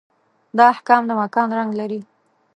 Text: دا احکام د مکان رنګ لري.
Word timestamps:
دا 0.57 0.63
احکام 0.73 1.01
د 1.07 1.11
مکان 1.21 1.47
رنګ 1.57 1.71
لري. 1.79 1.99